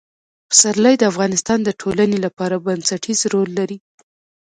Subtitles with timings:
[0.49, 3.77] پسرلی د افغانستان د ټولنې لپاره بنسټيز رول لري.